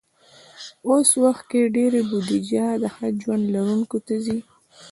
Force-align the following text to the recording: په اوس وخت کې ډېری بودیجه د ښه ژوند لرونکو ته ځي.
په 0.81 0.87
اوس 0.93 1.09
وخت 1.23 1.43
کې 1.51 1.71
ډېری 1.75 2.01
بودیجه 2.09 2.65
د 2.81 2.85
ښه 2.95 3.07
ژوند 3.21 3.43
لرونکو 3.53 3.97
ته 4.05 4.15
ځي. 4.25 4.39